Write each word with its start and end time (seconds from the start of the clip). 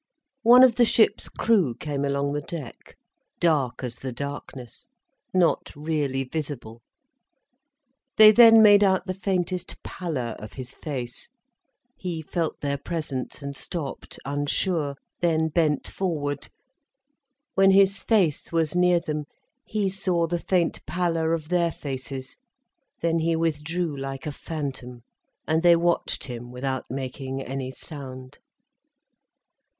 One 0.41 0.63
of 0.63 0.77
the 0.77 0.83
ship's 0.83 1.29
crew 1.29 1.75
came 1.75 2.03
along 2.03 2.33
the 2.33 2.41
deck, 2.41 2.97
dark 3.39 3.83
as 3.83 3.97
the 3.97 4.11
darkness, 4.11 4.87
not 5.31 5.71
really 5.75 6.23
visible. 6.23 6.81
They 8.17 8.31
then 8.31 8.63
made 8.63 8.83
out 8.83 9.05
the 9.05 9.13
faintest 9.13 9.83
pallor 9.83 10.35
of 10.39 10.53
his 10.53 10.73
face. 10.73 11.29
He 11.95 12.23
felt 12.23 12.61
their 12.61 12.79
presence, 12.79 13.43
and 13.43 13.55
stopped, 13.55 14.17
unsure—then 14.25 15.49
bent 15.49 15.87
forward. 15.87 16.47
When 17.53 17.69
his 17.69 18.01
face 18.01 18.51
was 18.51 18.75
near 18.75 18.99
them, 18.99 19.25
he 19.65 19.87
saw 19.87 20.25
the 20.25 20.39
faint 20.39 20.83
pallor 20.87 21.31
of 21.33 21.49
their 21.49 21.71
faces. 21.71 22.37
Then 23.01 23.19
he 23.19 23.35
withdrew 23.35 23.95
like 23.97 24.25
a 24.25 24.31
phantom. 24.31 25.03
And 25.47 25.61
they 25.61 25.75
watched 25.75 26.23
him 26.23 26.49
without 26.49 26.89
making 26.89 27.43
any 27.43 27.69
sound. 27.69 28.39